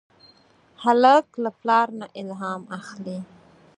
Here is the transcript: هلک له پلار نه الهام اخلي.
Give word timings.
هلک 0.83 1.25
له 1.43 1.49
پلار 1.59 1.87
نه 1.99 2.07
الهام 2.21 2.61
اخلي. 2.79 3.19